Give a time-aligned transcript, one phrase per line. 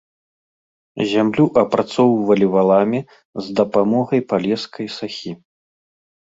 [1.09, 2.99] Зямлю апрацоўвалі валамі
[3.45, 5.31] з дапамогай палескай сахі.